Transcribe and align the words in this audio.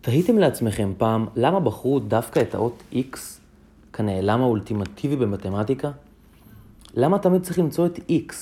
תהיתם 0.00 0.38
לעצמכם 0.38 0.92
פעם 0.98 1.26
למה 1.36 1.60
בחרו 1.60 2.00
דווקא 2.00 2.40
את 2.40 2.54
האות 2.54 2.82
X 2.92 3.18
כנעלם 3.92 4.40
האולטימטיבי 4.40 5.16
במתמטיקה? 5.16 5.90
למה 6.94 7.18
תמיד 7.18 7.42
צריך 7.42 7.58
למצוא 7.58 7.86
את 7.86 7.98
X? 7.98 8.34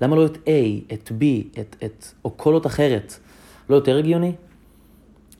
למה 0.00 0.16
לא 0.16 0.26
את 0.26 0.36
A, 0.36 0.92
את 0.92 1.08
B, 1.08 1.24
את, 1.60 1.76
את, 1.84 2.06
או 2.24 2.36
כל 2.36 2.54
אות 2.54 2.66
אחרת? 2.66 3.14
לא 3.68 3.74
יותר 3.74 3.96
הגיוני? 3.96 4.32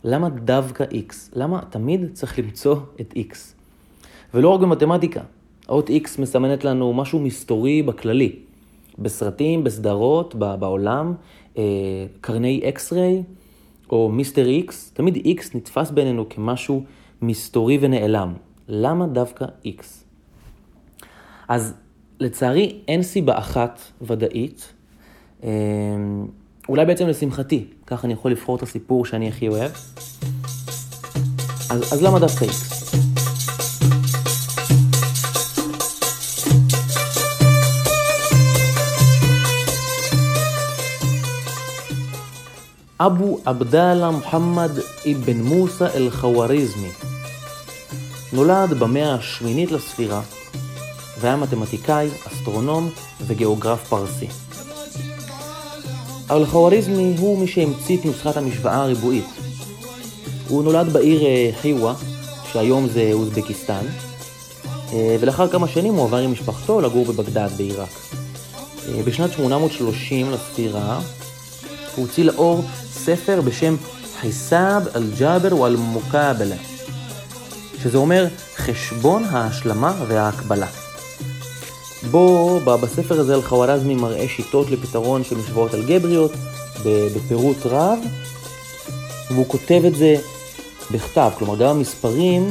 למה 0.05 0.29
דווקא 0.29 0.85
X? 0.85 1.15
למה 1.33 1.61
תמיד 1.71 2.01
צריך 2.13 2.39
למצוא 2.39 2.77
את 3.01 3.15
X? 3.17 3.37
ולא 4.35 4.49
רק 4.49 4.61
במתמטיקה. 4.61 5.21
האות 5.69 5.91
X 5.91 6.21
מסמנת 6.21 6.65
לנו 6.65 6.93
משהו 6.93 7.21
מסתורי 7.21 7.83
בכללי. 7.83 8.37
בסרטים, 8.99 9.65
בסדרות, 9.65 10.35
בעולם, 10.35 11.15
אה, 11.59 11.63
קרני 12.21 12.61
אקס-ריי 12.69 13.23
או 13.93 14.09
מיסטר 14.09 14.47
X, 14.69 14.73
תמיד 14.93 15.17
X 15.17 15.43
נתפס 15.55 15.91
בינינו 15.91 16.29
כמשהו 16.29 16.85
מסתורי 17.23 17.79
ונעלם. 17.81 18.35
למה 18.69 19.07
דווקא 19.07 19.45
X? 19.65 19.83
אז 21.49 21.75
לצערי 22.21 22.79
אין 22.89 23.03
סיבה 23.03 23.39
אחת 23.39 23.81
ודאית, 24.03 24.73
אה, 25.45 25.51
אולי 26.69 26.87
בעצם 26.87 27.07
לשמחתי, 27.07 27.65
ככה 27.87 28.07
אני 28.07 28.13
יכול 28.13 28.31
לבחור 28.31 28.57
את 28.57 28.63
הסיפור 28.63 29.05
שאני 29.07 29.29
הכי 29.29 29.49
אוהב. 29.49 29.71
אז, 31.71 31.93
אז 31.93 32.03
למה 32.03 32.19
דווקא 32.19 32.45
X? 32.45 32.82
אבו 43.07 43.39
עבדאללה 43.45 44.11
מוחמד 44.11 44.71
אבן 45.13 45.43
מוסא 45.43 45.87
אל-חוואריזמי 45.95 46.89
נולד 48.33 48.71
במאה 48.79 49.15
השמינית 49.15 49.73
לספירה 49.73 50.21
והיה 51.21 51.37
מתמטיקאי, 51.37 52.09
אסטרונום 52.27 52.91
וגיאוגרף 53.27 53.89
פרסי. 53.89 54.27
אל-חוואריזמי 56.31 57.15
הוא 57.19 57.39
מי 57.39 57.47
שהמציא 57.47 57.99
את 57.99 58.05
נוסחת 58.05 58.37
המשוואה 58.37 58.83
הריבועית. 58.83 59.27
הוא 60.49 60.65
נולד 60.65 60.93
בעיר 60.93 61.25
אה, 61.25 61.51
חיווה, 61.61 61.95
שהיום 62.53 62.89
זה 62.89 63.11
אוזבקיסטן, 63.13 63.87
אה, 64.93 65.17
ולאחר 65.21 65.49
כמה 65.49 65.69
שנים 65.69 65.95
הוא 65.95 66.05
עבר 66.05 66.19
עם 66.19 66.33
משפחתו 66.33 66.81
לגור 66.81 67.05
בבגדד 67.05 67.49
בעיראק. 67.57 67.99
אה, 68.89 69.03
בשנת 69.05 69.33
830 69.33 70.31
לספירה 70.31 71.01
הוא 71.97 72.07
הוציא 72.07 72.25
לאור 72.25 72.65
ספר 73.05 73.41
בשם 73.41 73.77
חיסאב 74.21 74.89
אל-ג'אבר 74.97 75.57
ואל-מוקאבלה, 75.57 76.57
שזה 77.83 77.99
אומר 77.99 78.27
חשבון 78.57 79.25
ההשלמה 79.25 79.95
וההקבלה. 80.09 80.67
בו, 82.11 82.61
בספר 82.65 83.21
הזה 83.21 83.35
אל-חווארזמי 83.35 83.95
מראה 83.95 84.29
שיטות 84.29 84.71
לפתרון 84.71 85.25
של 85.25 85.37
משוואות 85.37 85.75
אלגבריות 85.75 86.33
בפירוט 86.85 87.57
רב, 87.65 87.99
והוא 89.31 89.49
כותב 89.49 89.83
את 89.87 89.95
זה 89.95 90.17
בכתב, 90.91 91.31
כלומר 91.39 91.57
גם 91.57 91.77
המספרים 91.77 92.51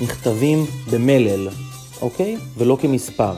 נכתבים 0.00 0.66
במלל, 0.90 1.48
אוקיי? 2.00 2.36
ולא 2.58 2.78
כמספר. 2.80 3.32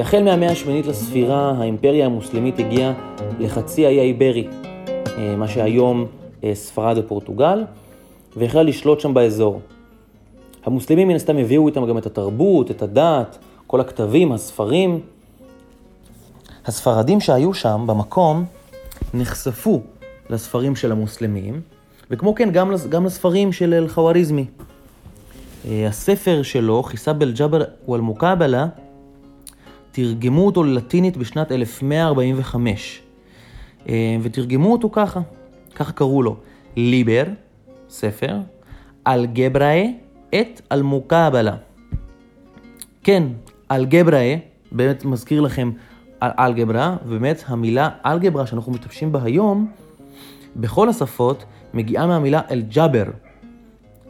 החל 0.00 0.22
מהמאה 0.22 0.50
השמינית 0.50 0.86
לספירה, 0.86 1.54
האימפריה 1.58 2.06
המוסלמית 2.06 2.58
הגיעה 2.58 2.92
לחצי 3.38 3.86
האי 3.86 4.00
האיברי, 4.00 4.48
אה, 5.18 5.36
מה 5.36 5.48
שהיום 5.48 6.06
אה, 6.44 6.54
ספרד 6.54 6.98
ופורטוגל, 6.98 7.64
והחלה 8.36 8.62
לשלוט 8.62 9.00
שם 9.00 9.14
באזור. 9.14 9.60
המוסלמים 10.64 11.08
מן 11.08 11.14
הסתם 11.14 11.36
הביאו 11.38 11.68
איתם 11.68 11.86
גם 11.86 11.98
את 11.98 12.06
התרבות, 12.06 12.70
את 12.70 12.82
הדת, 12.82 13.38
כל 13.66 13.80
הכתבים, 13.80 14.32
הספרים. 14.32 15.00
הספרדים 16.66 17.20
שהיו 17.20 17.54
שם, 17.54 17.84
במקום, 17.86 18.44
נחשפו 19.14 19.80
לספרים 20.30 20.76
של 20.76 20.92
המוסלמים, 20.92 21.60
וכמו 22.10 22.34
כן 22.34 22.50
גם, 22.50 22.72
גם 22.88 23.04
לספרים 23.04 23.52
של 23.52 23.74
אל-חוואריזמי. 23.74 24.44
הספר 25.68 26.42
שלו, 26.42 26.82
חיסאב 26.82 27.22
אל-ג'בר 27.22 27.64
ואל-מוקאבלה, 27.88 28.66
תרגמו 29.92 30.46
אותו 30.46 30.64
ללטינית 30.64 31.16
בשנת 31.16 31.52
1145, 31.52 33.02
אה, 33.88 34.16
ותרגמו 34.22 34.72
אותו 34.72 34.90
ככה, 34.92 35.20
ככה 35.74 35.92
קראו 35.92 36.22
לו, 36.22 36.36
ליבר, 36.76 37.24
ספר, 37.88 38.36
אלגבראe 39.08 39.86
את 40.34 40.60
אלמוקבלה. 40.72 41.56
כן, 43.02 43.22
אלגבראe, 43.70 44.38
באמת 44.72 45.04
מזכיר 45.04 45.40
לכם 45.40 45.70
אלגברה, 46.22 46.96
ובאמת 47.06 47.44
המילה 47.46 47.88
אלגברה 48.06 48.46
שאנחנו 48.46 48.72
משתמשים 48.72 49.12
בה 49.12 49.22
היום, 49.22 49.70
בכל 50.56 50.88
השפות, 50.88 51.44
מגיעה 51.74 52.06
מהמילה 52.06 52.40
אל-ג'אבר, 52.50 53.04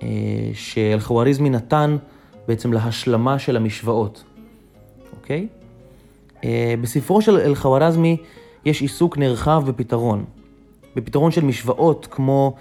אה, 0.02 0.08
שאל-חואריזמי 0.54 1.50
נתן 1.50 1.96
בעצם 2.48 2.72
להשלמה 2.72 3.38
של 3.38 3.56
המשוואות, 3.56 4.24
אוקיי? 5.12 5.46
אה, 5.52 5.59
בספרו 6.80 7.22
של 7.22 7.36
אל-חווארזמי 7.36 8.16
יש 8.64 8.82
עיסוק 8.82 9.18
נרחב 9.18 9.62
בפתרון. 9.66 10.24
בפתרון 10.96 11.30
של 11.30 11.44
משוואות 11.44 12.08
כמו 12.10 12.54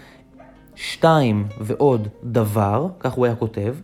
שתיים 0.75 1.47
ועוד 1.62 2.07
דבר, 2.23 2.88
כך 3.00 3.13
הוא 3.13 3.25
היה 3.25 3.35
כותב, 3.35 3.75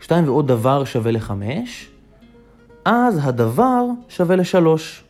שתיים 0.00 0.24
ועוד 0.28 0.48
דבר 0.48 0.84
שווה 0.84 1.10
לחמש, 1.10 1.90
אז 2.84 3.20
הדבר 3.22 3.84
שווה 4.08 4.36
לשלוש, 4.36 5.04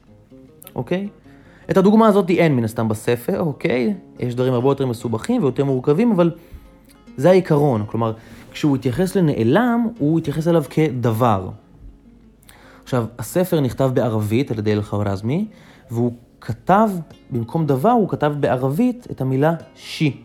אוקיי? 0.75 1.09
את 1.71 1.77
הדוגמה 1.77 2.07
הזאת 2.07 2.31
אין 2.31 2.57
מן 2.57 2.65
הסתם 2.65 2.89
בספר, 2.89 3.41
אוקיי? 3.41 3.95
יש 4.19 4.35
דברים 4.35 4.53
הרבה 4.55 4.69
יותר 4.69 4.87
מסובכים 4.87 5.43
ויותר 5.43 5.65
מורכבים, 5.65 6.13
אבל 6.13 6.31
זה 7.17 7.31
העיקרון. 7.31 7.85
כלומר, 7.87 8.13
כשהוא 8.53 8.77
התייחס 8.77 9.17
לנעלם, 9.17 9.89
הוא 9.99 10.19
התייחס 10.19 10.49
אליו 10.49 10.65
כדבר. 10.71 11.49
עכשיו, 12.91 13.05
הספר 13.19 13.61
נכתב 13.61 13.91
בערבית 13.95 14.51
על 14.51 14.59
ידי 14.59 14.73
אל-חווארזמי, 14.73 15.47
והוא 15.91 16.13
כתב, 16.41 16.89
במקום 17.31 17.67
דבר, 17.67 17.91
הוא 17.91 18.09
כתב 18.09 18.33
בערבית 18.41 19.07
את 19.11 19.21
המילה 19.21 19.55
שי. 19.77 20.17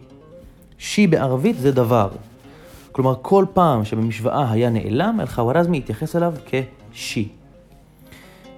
שי 0.77 1.07
בערבית 1.07 1.55
זה 1.59 1.71
דבר. 1.71 2.09
כלומר, 2.91 3.15
כל 3.21 3.45
פעם 3.53 3.85
שבמשוואה 3.85 4.51
היה 4.51 4.69
נעלם, 4.69 5.17
אל-חווארזמי 5.21 5.77
התייחס 5.77 6.15
אליו 6.15 6.33
כשי. 6.45 7.27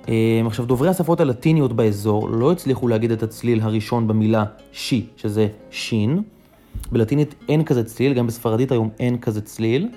אמ, 0.07 0.13
עכשיו, 0.47 0.65
דוברי 0.65 0.89
השפות 0.89 1.19
הלטיניות 1.19 1.73
באזור 1.73 2.29
לא 2.29 2.51
הצליחו 2.51 2.87
להגיד 2.87 3.11
את 3.11 3.23
הצליל 3.23 3.61
הראשון 3.61 4.07
במילה 4.07 4.45
שי, 4.71 5.05
שזה 5.17 5.47
שין. 5.71 6.21
בלטינית 6.91 7.35
אין 7.49 7.63
כזה 7.63 7.83
צליל, 7.83 8.13
גם 8.13 8.27
בספרדית 8.27 8.71
היום 8.71 8.89
אין 8.99 9.17
כזה 9.17 9.41
צליל. 9.41 9.89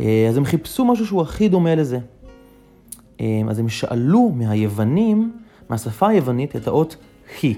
אה, 0.00 0.26
אז 0.28 0.36
הם 0.36 0.44
חיפשו 0.44 0.84
משהו 0.84 1.06
שהוא 1.06 1.22
הכי 1.22 1.48
דומה 1.48 1.74
לזה. 1.74 1.98
אמ, 3.20 3.48
אז 3.48 3.58
הם 3.58 3.68
שאלו 3.68 4.30
מהיוונים, 4.30 5.32
מהשפה 5.68 6.08
היוונית, 6.08 6.56
את 6.56 6.66
האות 6.66 6.96
חי, 7.38 7.54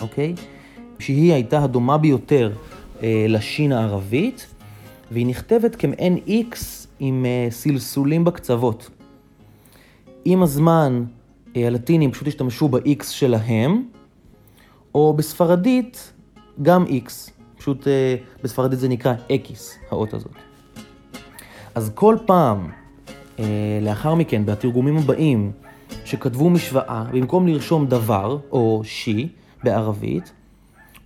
אוקיי? 0.00 0.34
שהיא 0.98 1.32
הייתה 1.32 1.64
הדומה 1.64 1.98
ביותר 1.98 2.52
אה, 3.02 3.26
לשין 3.28 3.72
הערבית, 3.72 4.46
והיא 5.10 5.26
נכתבת 5.26 5.76
כמעין 5.76 6.18
איקס 6.26 6.86
עם 7.00 7.26
אה, 7.26 7.50
סלסולים 7.50 8.24
בקצוות. 8.24 8.90
עם 10.24 10.42
הזמן 10.42 11.04
אה, 11.56 11.66
הלטינים 11.66 12.12
פשוט 12.12 12.28
השתמשו 12.28 12.68
ב-X 12.68 13.04
שלהם, 13.04 13.82
או 14.94 15.14
בספרדית 15.16 16.12
גם 16.62 16.84
X, 16.84 17.30
פשוט 17.58 17.86
בספרדית 18.42 18.78
זה 18.78 18.88
נקרא 18.88 19.14
אקיס, 19.34 19.78
האות 19.90 20.14
הזאת. 20.14 20.32
אז 21.74 21.90
כל 21.94 22.16
פעם 22.26 22.66
אה, 22.66 22.87
לאחר 23.82 24.14
מכן, 24.14 24.46
בתרגומים 24.46 24.96
הבאים, 24.96 25.52
שכתבו 26.04 26.50
משוואה, 26.50 27.04
במקום 27.12 27.46
לרשום 27.46 27.86
דבר, 27.86 28.38
או 28.52 28.80
שי, 28.84 29.28
בערבית, 29.64 30.32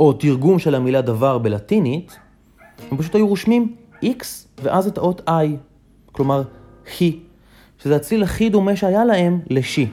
או 0.01 0.13
תרגום 0.13 0.59
של 0.59 0.75
המילה 0.75 1.01
דבר 1.01 1.39
בלטינית, 1.39 2.19
הם 2.91 2.99
פשוט 2.99 3.15
היו 3.15 3.29
רושמים 3.29 3.75
X 4.05 4.25
ואז 4.63 4.87
את 4.87 4.99
האות 4.99 5.29
I, 5.29 5.57
כלומר 6.13 6.43
חי, 6.97 7.19
שזה 7.79 7.97
הצליל 7.97 8.23
הכי 8.23 8.49
דומה 8.49 8.77
שהיה 8.77 9.05
להם 9.05 9.41
לשי. 9.51 9.89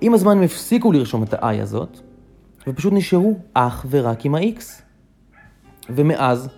עם 0.00 0.14
הזמן 0.14 0.36
הם 0.36 0.42
הפסיקו 0.42 0.92
לרשום 0.92 1.22
את 1.22 1.34
ה-I 1.34 1.62
הזאת, 1.62 2.00
ופשוט 2.66 2.92
נשארו 2.92 3.38
אך 3.54 3.86
ורק 3.90 4.24
עם 4.24 4.34
ה-X. 4.34 4.62
ומאז, 5.90 6.48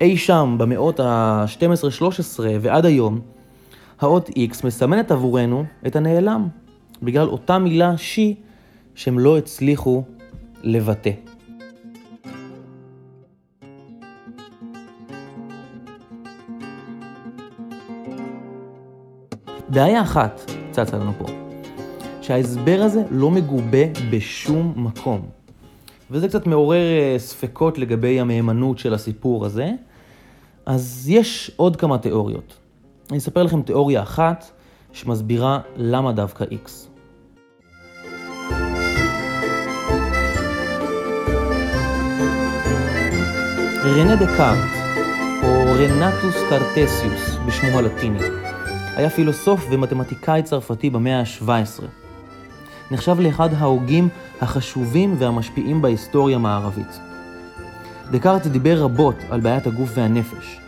אי 0.00 0.16
שם 0.16 0.56
במאות 0.58 1.00
ה-12-13 1.00 2.40
ועד 2.60 2.86
היום, 2.86 3.20
האות 4.00 4.28
X 4.28 4.66
מסמנת 4.66 5.10
עבורנו 5.10 5.64
את 5.86 5.96
הנעלם, 5.96 6.48
בגלל 7.02 7.28
אותה 7.28 7.58
מילה 7.58 7.96
שי 7.96 8.34
שהם 8.94 9.18
לא 9.18 9.38
הצליחו 9.38 10.02
לבטא. 10.62 11.10
בעיה 19.68 20.02
אחת 20.02 20.50
צצה 20.70 20.96
לנו 20.96 21.12
פה, 21.18 21.24
שההסבר 22.22 22.80
הזה 22.82 23.02
לא 23.10 23.30
מגובה 23.30 23.84
בשום 24.10 24.72
מקום. 24.76 25.20
וזה 26.10 26.28
קצת 26.28 26.46
מעורר 26.46 26.98
אה, 26.98 27.18
ספקות 27.18 27.78
לגבי 27.78 28.20
המהימנות 28.20 28.78
של 28.78 28.94
הסיפור 28.94 29.46
הזה. 29.46 29.70
אז 30.66 31.04
יש 31.08 31.50
עוד 31.56 31.76
כמה 31.76 31.98
תיאוריות. 31.98 32.65
אני 33.10 33.18
אספר 33.18 33.42
לכם 33.42 33.62
תיאוריה 33.62 34.02
אחת 34.02 34.50
שמסבירה 34.92 35.60
למה 35.76 36.12
דווקא 36.12 36.44
X. 36.44 36.70
רנה 43.84 44.16
דקארט, 44.16 44.70
או 45.42 45.72
רנטוס 45.72 46.36
קרטסיוס 46.50 47.36
בשמו 47.46 47.78
הלטיני, 47.78 48.18
היה 48.96 49.10
פילוסוף 49.10 49.66
ומתמטיקאי 49.70 50.42
צרפתי 50.42 50.90
במאה 50.90 51.20
ה-17. 51.20 51.82
נחשב 52.90 53.20
לאחד 53.20 53.48
ההוגים 53.54 54.08
החשובים 54.40 55.16
והמשפיעים 55.18 55.82
בהיסטוריה 55.82 56.36
המערבית. 56.36 57.00
דקארט 58.10 58.46
דיבר 58.46 58.82
רבות 58.82 59.16
על 59.30 59.40
בעיית 59.40 59.66
הגוף 59.66 59.90
והנפש. 59.94 60.65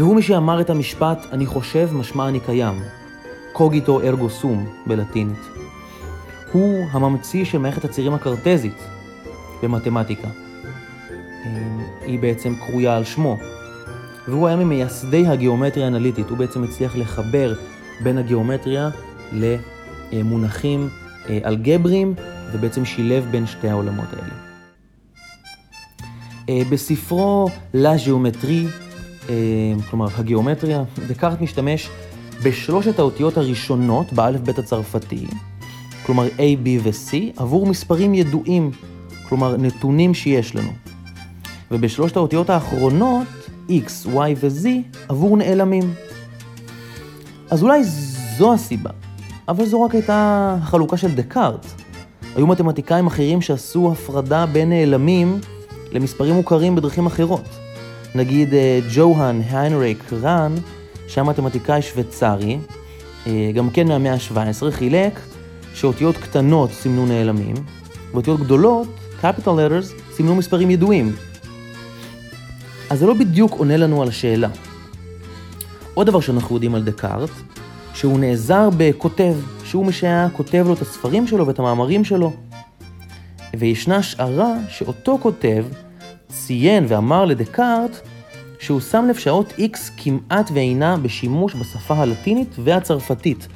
והוא 0.00 0.16
מי 0.16 0.22
שאמר 0.22 0.60
את 0.60 0.70
המשפט, 0.70 1.26
אני 1.32 1.46
חושב, 1.46 1.90
משמע 1.92 2.28
אני 2.28 2.40
קיים, 2.40 2.82
קוגיטו 3.52 4.00
ארגו 4.00 4.30
סום 4.30 4.66
בלטינית. 4.86 5.48
הוא 6.52 6.86
הממציא 6.90 7.44
של 7.44 7.58
מערכת 7.58 7.84
הצירים 7.84 8.14
הקרטזית 8.14 8.82
במתמטיקה. 9.62 10.28
היא 12.00 12.18
בעצם 12.18 12.54
קרויה 12.54 12.96
על 12.96 13.04
שמו. 13.04 13.36
והוא 14.28 14.48
היה 14.48 14.56
ממייסדי 14.56 15.26
הגיאומטריה 15.26 15.84
האנליטית, 15.84 16.30
הוא 16.30 16.38
בעצם 16.38 16.64
הצליח 16.64 16.96
לחבר 16.96 17.54
בין 18.02 18.18
הגיאומטריה 18.18 18.90
למונחים 20.12 20.88
אה, 21.28 21.38
אלגבריים, 21.44 22.14
ובעצם 22.52 22.84
שילב 22.84 23.26
בין 23.30 23.46
שתי 23.46 23.68
העולמות 23.68 24.08
האלה. 24.12 24.34
אה, 26.48 26.62
בספרו 26.70 27.48
ז'אומטרי, 27.96 28.66
אה, 28.66 28.89
כלומר 29.90 30.06
הגיאומטריה, 30.16 30.82
דקארט 31.08 31.40
משתמש 31.40 31.88
בשלושת 32.42 32.98
האותיות 32.98 33.36
הראשונות 33.36 34.12
באלף 34.12 34.40
בית 34.40 34.58
הצרפתי, 34.58 35.26
כלומר 36.06 36.26
A, 36.26 36.64
B 36.64 36.68
ו-C, 36.82 37.12
עבור 37.36 37.66
מספרים 37.66 38.14
ידועים, 38.14 38.70
כלומר 39.28 39.56
נתונים 39.56 40.14
שיש 40.14 40.56
לנו. 40.56 40.70
ובשלושת 41.70 42.16
האותיות 42.16 42.50
האחרונות, 42.50 43.26
X, 43.68 44.06
Y 44.06 44.36
ו-Z, 44.40 44.66
עבור 45.08 45.36
נעלמים. 45.36 45.94
אז 47.50 47.62
אולי 47.62 47.84
זו 48.38 48.54
הסיבה, 48.54 48.90
אבל 49.48 49.66
זו 49.66 49.82
רק 49.82 49.94
הייתה 49.94 50.56
החלוקה 50.62 50.96
של 50.96 51.14
דקארט. 51.14 51.66
היו 52.36 52.46
מתמטיקאים 52.46 53.06
אחרים 53.06 53.40
שעשו 53.40 53.92
הפרדה 53.92 54.46
בין 54.46 54.68
נעלמים 54.68 55.40
למספרים 55.92 56.34
מוכרים 56.34 56.76
בדרכים 56.76 57.06
אחרות. 57.06 57.48
נגיד 58.14 58.54
אה, 58.54 58.80
ג'והאן 58.94 59.40
היינריק 59.50 60.12
רן, 60.12 60.54
שהיה 61.08 61.24
מתמטיקאי 61.24 61.82
שוויצרי, 61.82 62.58
אה, 63.26 63.50
גם 63.54 63.70
כן 63.70 63.88
מהמאה 63.88 64.12
ה-17, 64.12 64.70
חילק 64.70 65.20
שאותיות 65.74 66.16
קטנות 66.16 66.70
סימנו 66.72 67.06
נעלמים, 67.06 67.54
ואותיות 68.12 68.40
גדולות, 68.40 68.88
capital 69.22 69.46
letters, 69.46 70.12
סימנו 70.12 70.34
מספרים 70.34 70.70
ידועים. 70.70 71.16
אז 72.90 72.98
זה 72.98 73.06
לא 73.06 73.14
בדיוק 73.14 73.52
עונה 73.52 73.76
לנו 73.76 74.02
על 74.02 74.08
השאלה. 74.08 74.48
עוד 75.94 76.06
דבר 76.06 76.20
שאנחנו 76.20 76.56
יודעים 76.56 76.74
על 76.74 76.84
דקארט, 76.84 77.30
שהוא 77.94 78.20
נעזר 78.20 78.68
בכותב, 78.76 79.34
שהוא 79.64 79.86
מי 79.86 79.92
שהיה 79.92 80.28
כותב 80.32 80.64
לו 80.66 80.74
את 80.74 80.82
הספרים 80.82 81.26
שלו 81.26 81.46
ואת 81.46 81.58
המאמרים 81.58 82.04
שלו. 82.04 82.32
וישנה 83.58 83.96
השערה 83.96 84.54
שאותו 84.68 85.18
כותב 85.22 85.64
ציין 86.30 86.86
ואמר 86.88 87.24
לדקארט 87.24 88.00
שהוא 88.58 88.80
שם 88.80 89.06
לב 89.08 89.14
שהאות 89.14 89.52
X 89.58 89.78
כמעט 89.96 90.50
ואינה 90.54 90.96
בשימוש 90.96 91.54
בשפה 91.54 91.94
הלטינית 91.94 92.56
והצרפתית, 92.64 93.48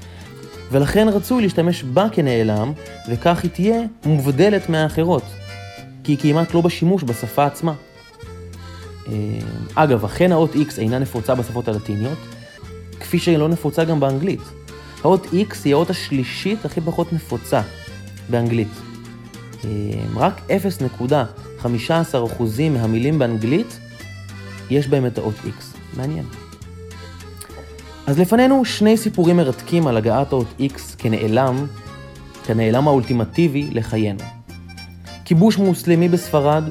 ולכן 0.70 1.08
רצוי 1.08 1.42
להשתמש 1.42 1.82
בה 1.82 2.06
כנעלם, 2.12 2.72
וכך 3.08 3.42
היא 3.42 3.50
תהיה 3.50 3.80
מובדלת 4.04 4.68
מהאחרות, 4.68 5.22
כי 6.04 6.12
היא 6.12 6.18
כמעט 6.18 6.54
לא 6.54 6.60
בשימוש 6.60 7.02
בשפה 7.02 7.46
עצמה. 7.46 7.72
אה, 9.08 9.12
אגב, 9.74 10.04
אכן 10.04 10.32
האות 10.32 10.54
X 10.54 10.78
אינה 10.78 10.98
נפוצה 10.98 11.34
בשפות 11.34 11.68
הלטיניות, 11.68 12.18
כפי 13.00 13.18
שהיא 13.18 13.38
לא 13.38 13.48
נפוצה 13.48 13.84
גם 13.84 14.00
באנגלית. 14.00 14.40
האות 15.02 15.26
X 15.26 15.54
היא 15.64 15.74
האות 15.74 15.90
השלישית 15.90 16.64
הכי 16.64 16.80
פחות 16.80 17.12
נפוצה 17.12 17.60
באנגלית. 18.30 18.68
אה, 19.64 19.70
רק 20.16 20.40
15% 21.64 21.66
מהמילים 22.70 23.18
באנגלית, 23.18 23.78
יש 24.70 24.88
בהם 24.88 25.06
את 25.06 25.18
האות 25.18 25.34
X. 25.34 25.74
מעניין. 25.96 26.24
אז 28.06 28.18
לפנינו 28.18 28.64
שני 28.64 28.96
סיפורים 28.96 29.36
מרתקים 29.36 29.86
על 29.86 29.96
הגעת 29.96 30.32
האות 30.32 30.46
X 30.60 30.78
כנעלם, 30.98 31.66
כנעלם 32.46 32.88
האולטימטיבי 32.88 33.68
לחיינו. 33.72 34.20
כיבוש 35.24 35.58
מוסלמי 35.58 36.08
בספרד 36.08 36.64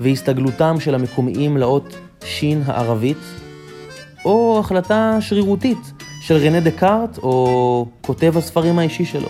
והסתגלותם 0.00 0.76
של 0.80 0.94
המקומיים 0.94 1.56
לאות 1.56 1.96
שין 2.24 2.62
הערבית, 2.66 3.18
או 4.24 4.56
החלטה 4.60 5.18
שרירותית 5.20 5.92
של 6.20 6.36
רנה 6.36 6.60
דקארט 6.60 7.18
או 7.18 7.86
כותב 8.00 8.36
הספרים 8.36 8.78
האישי 8.78 9.04
שלו. 9.04 9.28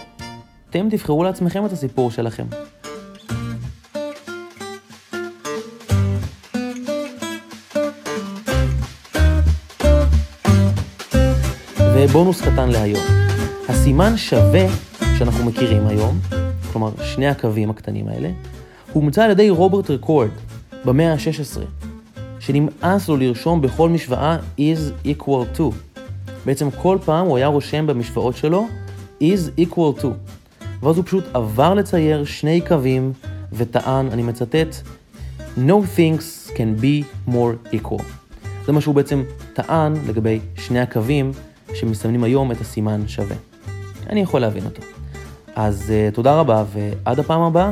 אתם 0.70 0.88
תבחרו 0.90 1.24
לעצמכם 1.24 1.66
את 1.66 1.72
הסיפור 1.72 2.10
שלכם. 2.10 2.46
ובונוס 12.12 12.40
קטן 12.40 12.68
להיום. 12.68 13.04
הסימן 13.68 14.16
שווה 14.16 14.66
שאנחנו 15.18 15.44
מכירים 15.44 15.86
היום, 15.86 16.18
כלומר 16.72 16.90
שני 17.02 17.26
הקווים 17.26 17.70
הקטנים 17.70 18.08
האלה, 18.08 18.30
הומצא 18.92 19.24
על 19.24 19.30
ידי 19.30 19.50
רוברט 19.50 19.90
רקורד 19.90 20.28
במאה 20.84 21.12
ה-16, 21.12 21.60
שנמאס 22.40 23.08
לו 23.08 23.16
לרשום 23.16 23.60
בכל 23.60 23.88
משוואה 23.88 24.36
is 24.58 25.06
equal 25.06 25.58
to. 25.58 25.62
בעצם 26.46 26.70
כל 26.70 26.98
פעם 27.04 27.26
הוא 27.26 27.36
היה 27.36 27.46
רושם 27.46 27.86
במשוואות 27.86 28.36
שלו 28.36 28.66
is 29.20 29.60
equal 29.60 30.02
to. 30.02 30.06
ואז 30.82 30.96
הוא 30.96 31.04
פשוט 31.04 31.24
עבר 31.34 31.74
לצייר 31.74 32.24
שני 32.24 32.60
קווים 32.60 33.12
וטען, 33.52 34.08
אני 34.12 34.22
מצטט, 34.22 34.76
No 35.56 35.96
things 35.96 36.50
can 36.50 36.82
be 36.82 37.28
more 37.28 37.74
equal. 37.74 38.02
זה 38.66 38.72
מה 38.72 38.80
שהוא 38.80 38.94
בעצם 38.94 39.22
טען 39.54 39.94
לגבי 40.08 40.40
שני 40.56 40.80
הקווים 40.80 41.32
שמסמנים 41.74 42.24
היום 42.24 42.52
את 42.52 42.60
הסימן 42.60 43.08
שווה. 43.08 43.36
אני 44.10 44.20
יכול 44.20 44.40
להבין 44.40 44.64
אותו. 44.64 44.82
אז 45.54 45.92
uh, 46.10 46.14
תודה 46.14 46.40
רבה, 46.40 46.64
ועד 46.72 47.18
הפעם 47.18 47.40
הבאה. 47.40 47.70